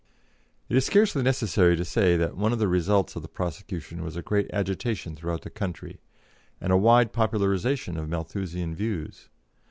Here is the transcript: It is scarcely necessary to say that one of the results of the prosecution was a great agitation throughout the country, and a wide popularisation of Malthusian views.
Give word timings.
It 0.67 0.75
is 0.75 0.83
scarcely 0.87 1.21
necessary 1.21 1.75
to 1.75 1.85
say 1.85 2.17
that 2.17 2.35
one 2.35 2.51
of 2.51 2.57
the 2.57 2.67
results 2.67 3.15
of 3.15 3.21
the 3.21 3.27
prosecution 3.27 4.03
was 4.03 4.15
a 4.15 4.23
great 4.23 4.49
agitation 4.51 5.15
throughout 5.15 5.43
the 5.43 5.51
country, 5.51 5.99
and 6.59 6.73
a 6.73 6.75
wide 6.75 7.13
popularisation 7.13 7.97
of 7.99 8.09
Malthusian 8.09 8.73
views. 8.73 9.29